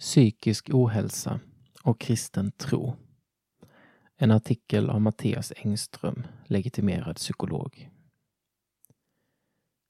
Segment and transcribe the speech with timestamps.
[0.00, 1.40] Psykisk ohälsa
[1.82, 2.96] och kristen tro.
[4.16, 7.90] En artikel av Mattias Engström, legitimerad psykolog.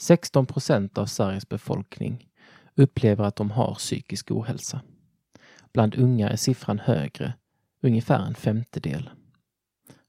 [0.00, 2.28] 16 procent av Sveriges befolkning
[2.74, 4.80] upplever att de har psykisk ohälsa.
[5.72, 7.34] Bland unga är siffran högre,
[7.80, 9.10] ungefär en femtedel.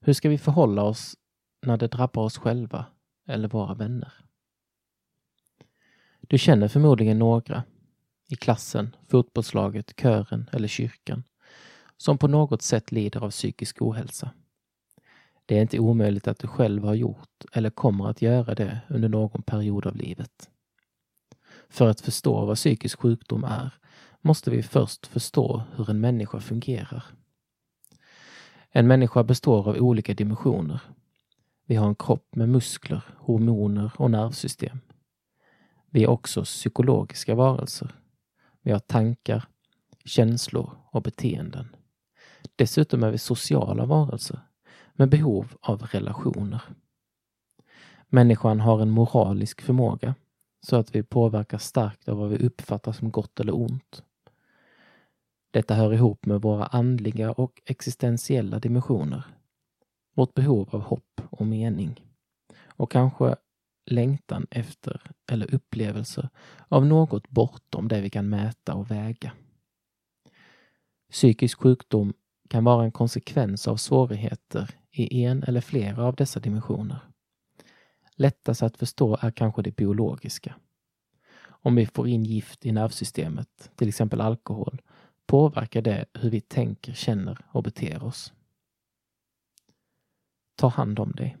[0.00, 1.16] Hur ska vi förhålla oss
[1.66, 2.86] när det drabbar oss själva
[3.26, 4.12] eller våra vänner?
[6.20, 7.64] Du känner förmodligen några
[8.28, 11.24] i klassen, fotbollslaget, kören eller kyrkan
[11.96, 14.30] som på något sätt lider av psykisk ohälsa.
[15.46, 19.08] Det är inte omöjligt att du själv har gjort eller kommer att göra det under
[19.08, 20.50] någon period av livet.
[21.68, 23.70] För att förstå vad psykisk sjukdom är
[24.20, 27.04] måste vi först förstå hur en människa fungerar.
[28.70, 30.80] En människa består av olika dimensioner.
[31.66, 34.78] Vi har en kropp med muskler, hormoner och nervsystem.
[35.90, 37.94] Vi är också psykologiska varelser
[38.64, 39.44] vi har tankar,
[40.04, 41.76] känslor och beteenden.
[42.56, 44.40] Dessutom är vi sociala varelser
[44.92, 46.62] med behov av relationer.
[48.08, 50.14] Människan har en moralisk förmåga
[50.66, 54.02] så att vi påverkas starkt av vad vi uppfattar som gott eller ont.
[55.50, 59.24] Detta hör ihop med våra andliga och existentiella dimensioner.
[60.14, 62.04] Vårt behov av hopp och mening.
[62.66, 63.36] Och kanske
[63.86, 66.28] längtan efter eller upplevelser
[66.68, 69.32] av något bortom det vi kan mäta och väga.
[71.10, 72.14] Psykisk sjukdom
[72.48, 76.98] kan vara en konsekvens av svårigheter i en eller flera av dessa dimensioner.
[78.16, 80.54] Lättast att förstå är kanske det biologiska.
[81.46, 84.82] Om vi får in gift i nervsystemet, till exempel alkohol,
[85.26, 88.32] påverkar det hur vi tänker, känner och beter oss.
[90.56, 91.36] Ta hand om dig.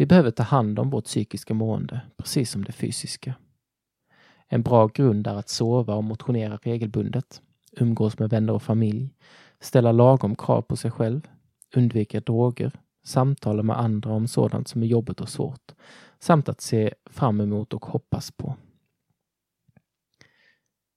[0.00, 3.34] Vi behöver ta hand om vårt psykiska mående, precis som det fysiska.
[4.48, 7.42] En bra grund är att sova och motionera regelbundet,
[7.72, 9.14] umgås med vänner och familj,
[9.60, 11.28] ställa lagom krav på sig själv,
[11.76, 12.72] undvika droger,
[13.04, 15.72] samtala med andra om sådant som är jobbigt och svårt,
[16.18, 18.56] samt att se fram emot och hoppas på.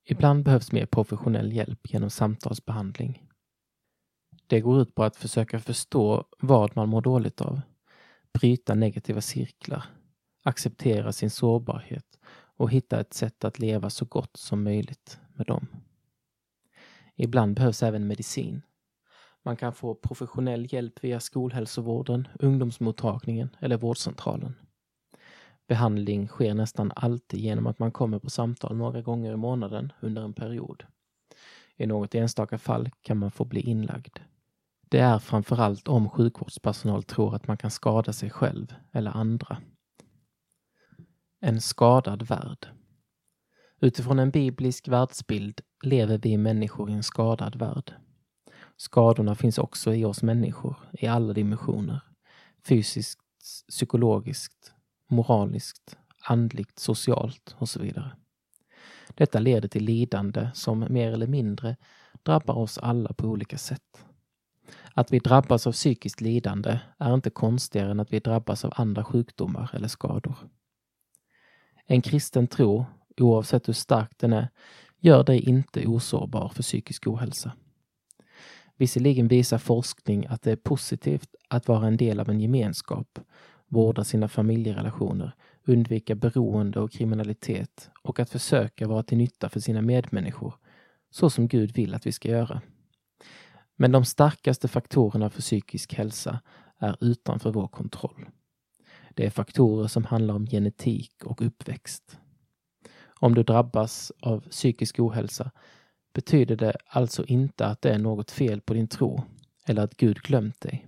[0.05, 3.23] Ibland behövs mer professionell hjälp genom samtalsbehandling.
[4.47, 7.61] Det går ut på att försöka förstå vad man mår dåligt av
[8.33, 9.83] bryta negativa cirklar,
[10.43, 12.19] acceptera sin sårbarhet
[12.57, 15.67] och hitta ett sätt att leva så gott som möjligt med dem.
[17.15, 18.61] Ibland behövs även medicin.
[19.43, 24.55] Man kan få professionell hjälp via skolhälsovården, ungdomsmottagningen eller vårdcentralen.
[25.67, 30.21] Behandling sker nästan alltid genom att man kommer på samtal några gånger i månaden under
[30.21, 30.83] en period.
[31.75, 34.19] I något enstaka fall kan man få bli inlagd.
[34.93, 39.61] Det är framförallt om sjukvårdspersonal tror att man kan skada sig själv eller andra.
[41.41, 42.67] En skadad värld.
[43.81, 47.93] Utifrån en biblisk världsbild lever vi människor i en skadad värld.
[48.77, 52.01] Skadorna finns också i oss människor i alla dimensioner.
[52.67, 53.19] Fysiskt,
[53.69, 54.73] psykologiskt,
[55.09, 58.15] moraliskt, andligt, socialt och så vidare.
[59.15, 61.77] Detta leder till lidande som mer eller mindre
[62.23, 64.05] drabbar oss alla på olika sätt.
[64.93, 69.03] Att vi drabbas av psykiskt lidande är inte konstigare än att vi drabbas av andra
[69.03, 70.35] sjukdomar eller skador.
[71.85, 72.85] En kristen tro,
[73.17, 74.49] oavsett hur stark den är,
[74.99, 77.51] gör dig inte osårbar för psykisk ohälsa.
[78.77, 83.19] Visserligen visar forskning att det är positivt att vara en del av en gemenskap,
[83.67, 85.35] vårda sina familjerelationer,
[85.65, 90.53] undvika beroende och kriminalitet och att försöka vara till nytta för sina medmänniskor,
[91.11, 92.61] så som Gud vill att vi ska göra.
[93.75, 96.39] Men de starkaste faktorerna för psykisk hälsa
[96.77, 98.25] är utanför vår kontroll.
[99.13, 102.19] Det är faktorer som handlar om genetik och uppväxt.
[103.19, 105.51] Om du drabbas av psykisk ohälsa
[106.13, 109.23] betyder det alltså inte att det är något fel på din tro
[109.65, 110.87] eller att Gud glömt dig.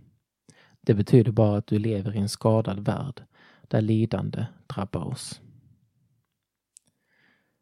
[0.81, 3.23] Det betyder bara att du lever i en skadad värld
[3.61, 5.41] där lidande drabbar oss.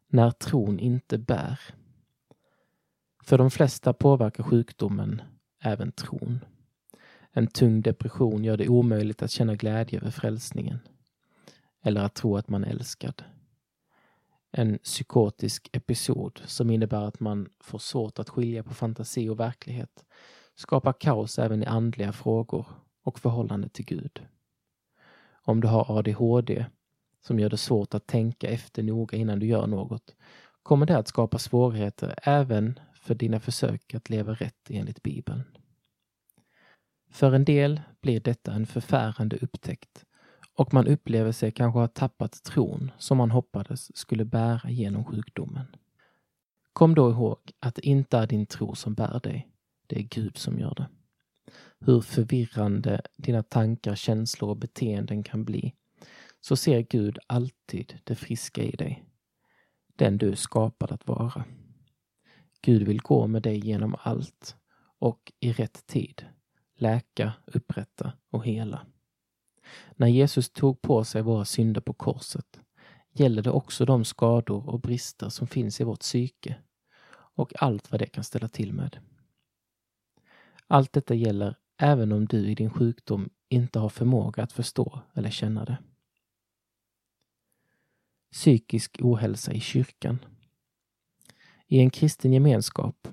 [0.08, 1.60] När tron inte bär
[3.26, 5.22] för de flesta påverkar sjukdomen
[5.60, 6.44] även tron.
[7.32, 10.78] En tung depression gör det omöjligt att känna glädje över frälsningen.
[11.82, 13.22] Eller att tro att man är älskad.
[14.52, 20.04] En psykotisk episod som innebär att man får svårt att skilja på fantasi och verklighet
[20.56, 22.66] skapar kaos även i andliga frågor
[23.02, 24.22] och förhållande till Gud.
[25.44, 26.66] Om du har ADHD
[27.20, 30.14] som gör det svårt att tänka efter noga innan du gör något
[30.62, 35.42] kommer det att skapa svårigheter även för dina försök att leva rätt enligt Bibeln.
[37.10, 40.04] För en del blir detta en förfärande upptäckt
[40.56, 45.66] och man upplever sig kanske ha tappat tron som man hoppades skulle bära genom sjukdomen.
[46.72, 49.48] Kom då ihåg att det inte är din tro som bär dig.
[49.86, 50.88] Det är Gud som gör det.
[51.80, 55.74] Hur förvirrande dina tankar, känslor och beteenden kan bli,
[56.40, 59.04] så ser Gud alltid det friska i dig.
[59.96, 61.44] Den du är skapad att vara.
[62.64, 64.56] Gud vill gå med dig genom allt
[64.98, 66.26] och i rätt tid
[66.76, 68.86] läka, upprätta och hela.
[69.96, 72.60] När Jesus tog på sig våra synder på korset
[73.12, 76.56] gäller det också de skador och brister som finns i vårt psyke
[77.10, 78.98] och allt vad det kan ställa till med.
[80.66, 85.30] Allt detta gäller även om du i din sjukdom inte har förmåga att förstå eller
[85.30, 85.78] känna det.
[88.32, 90.18] Psykisk ohälsa i kyrkan.
[91.74, 93.08] I en kristen gemenskap,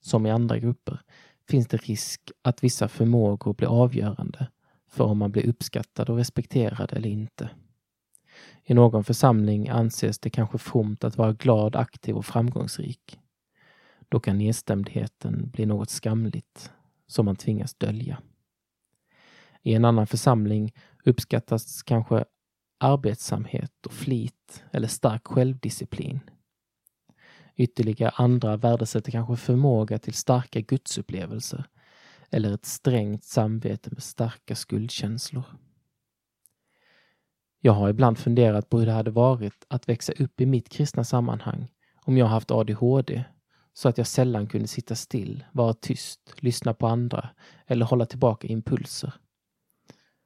[0.00, 1.00] som i andra grupper,
[1.48, 4.48] finns det risk att vissa förmågor blir avgörande
[4.88, 7.50] för om man blir uppskattad och respekterad eller inte.
[8.64, 13.18] I någon församling anses det kanske fromt att vara glad, aktiv och framgångsrik.
[14.08, 16.72] Då kan nedstämdheten bli något skamligt
[17.06, 18.22] som man tvingas dölja.
[19.62, 20.72] I en annan församling
[21.04, 22.24] uppskattas kanske
[22.78, 26.20] arbetsamhet och flit eller stark självdisciplin.
[27.58, 31.64] Ytterligare andra värdesätter kanske förmåga till starka gudsupplevelser
[32.30, 35.44] eller ett strängt samvete med starka skuldkänslor.
[37.60, 41.04] Jag har ibland funderat på hur det hade varit att växa upp i mitt kristna
[41.04, 41.68] sammanhang
[42.04, 43.24] om jag haft ADHD
[43.72, 47.28] så att jag sällan kunde sitta still, vara tyst, lyssna på andra
[47.66, 49.12] eller hålla tillbaka impulser.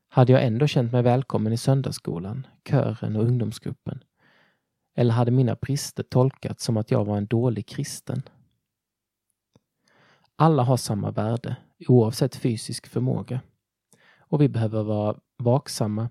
[0.08, 4.05] Hade jag ändå känt mig välkommen i söndagsskolan, kören och ungdomsgruppen?
[4.94, 8.23] Eller hade mina brister tolkats som att jag var en dålig kristen?
[10.37, 11.56] Alla har samma värde,
[11.89, 13.41] oavsett fysisk förmåga.
[14.19, 16.11] Och vi behöver vara vaksamma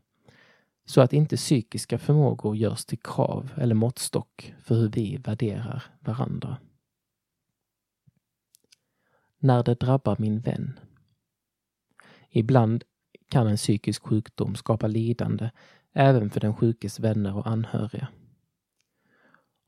[0.86, 6.58] så att inte psykiska förmågor görs till krav eller måttstock för hur vi värderar varandra.
[9.40, 10.80] När det drabbar min vän.
[12.30, 12.84] Ibland
[13.30, 15.50] kan en psykisk sjukdom skapa lidande
[15.94, 18.08] även för den sjukes vänner och anhöriga.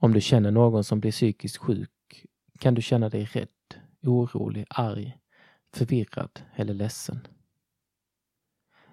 [0.03, 2.25] Om du känner någon som blir psykiskt sjuk
[2.59, 5.17] kan du känna dig rädd, orolig, arg,
[5.73, 7.27] förvirrad eller ledsen.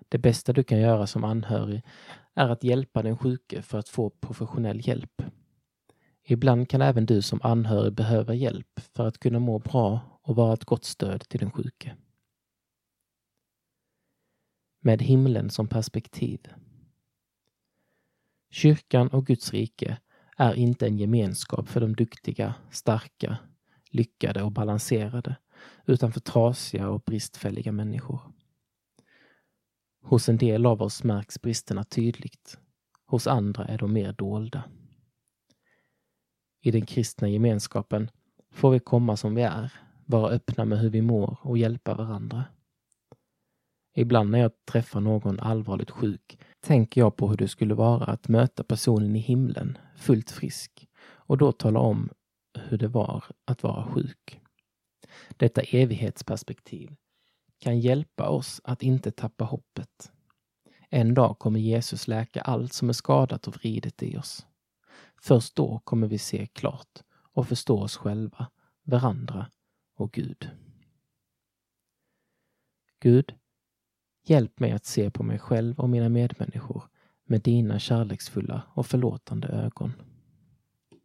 [0.09, 1.83] Det bästa du kan göra som anhörig
[2.35, 5.23] är att hjälpa den sjuke för att få professionell hjälp.
[6.25, 10.55] Ibland kan även du som anhörig behöva hjälp för att kunna må bra och vara
[10.55, 11.97] ett gott stöd till den sjuke.
[14.81, 16.49] Med himlen som perspektiv.
[18.51, 19.99] Kyrkan och Guds rike
[20.41, 23.39] är inte en gemenskap för de duktiga, starka,
[23.91, 25.37] lyckade och balanserade,
[25.87, 28.21] utan för trasiga och bristfälliga människor.
[30.03, 32.59] Hos en del av oss märks bristerna tydligt.
[33.07, 34.65] Hos andra är de mer dolda.
[36.61, 38.11] I den kristna gemenskapen
[38.53, 39.73] får vi komma som vi är,
[40.07, 42.45] vara öppna med hur vi mår och hjälpa varandra.
[43.95, 48.29] Ibland när jag träffar någon allvarligt sjuk tänker jag på hur det skulle vara att
[48.29, 52.11] möta personen i himlen, fullt frisk, och då tala om
[52.59, 54.41] hur det var att vara sjuk.
[55.37, 56.97] Detta evighetsperspektiv
[57.59, 60.13] kan hjälpa oss att inte tappa hoppet.
[60.89, 64.47] En dag kommer Jesus läka allt som är skadat och vridet i oss.
[65.23, 68.51] Först då kommer vi se klart och förstå oss själva,
[68.83, 69.51] varandra
[69.97, 70.51] och Gud.
[73.01, 73.35] Gud,
[74.25, 76.83] hjälp mig att se på mig själv och mina medmänniskor
[77.27, 79.93] med dina kärleksfulla och förlåtande ögon.